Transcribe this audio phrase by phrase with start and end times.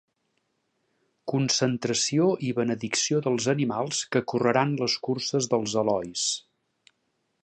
[1.33, 6.25] Concentració i benedicció dels animals que correran les curses dels Elois.